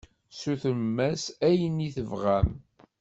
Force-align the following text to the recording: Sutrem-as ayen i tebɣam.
Sutrem-as 0.39 1.23
ayen 1.47 1.85
i 1.87 1.89
tebɣam. 1.95 2.49